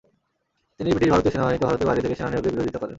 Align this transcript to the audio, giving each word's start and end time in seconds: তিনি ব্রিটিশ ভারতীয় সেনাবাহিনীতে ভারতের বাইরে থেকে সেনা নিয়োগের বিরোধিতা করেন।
তিনি 0.77 0.89
ব্রিটিশ 0.93 1.11
ভারতীয় 1.13 1.33
সেনাবাহিনীতে 1.33 1.67
ভারতের 1.69 1.87
বাইরে 1.89 2.03
থেকে 2.03 2.17
সেনা 2.17 2.29
নিয়োগের 2.31 2.53
বিরোধিতা 2.55 2.79
করেন। 2.79 2.89